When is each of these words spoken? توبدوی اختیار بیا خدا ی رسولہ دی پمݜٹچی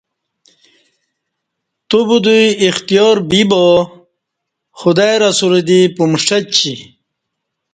توبدوی 1.89 2.45
اختیار 2.67 3.15
بیا 3.29 3.65
خدا 4.79 5.07
ی 5.11 5.15
رسولہ 5.25 5.61
دی 5.67 5.79
پمݜٹچی 5.95 6.73